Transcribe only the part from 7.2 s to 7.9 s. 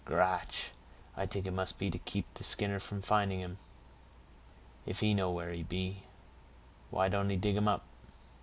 he dig him up?"